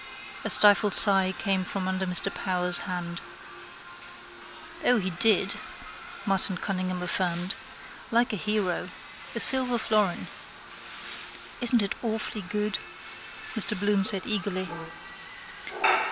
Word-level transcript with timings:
A 0.43 0.49
stifled 0.49 0.95
sigh 0.95 1.31
came 1.37 1.63
from 1.63 1.87
under 1.87 2.07
Mr 2.07 2.33
Power's 2.33 2.79
hand. 2.89 3.21
—O, 4.83 4.97
he 4.97 5.11
did, 5.11 5.53
Martin 6.25 6.57
Cunningham 6.57 7.03
affirmed. 7.03 7.53
Like 8.09 8.33
a 8.33 8.35
hero. 8.35 8.87
A 9.35 9.39
silver 9.39 9.77
florin. 9.77 10.25
—Isn't 11.61 11.83
it 11.83 11.93
awfully 12.01 12.41
good? 12.41 12.79
Mr 13.53 13.79
Bloom 13.79 14.03
said 14.03 14.23
eagerly. 14.25 14.67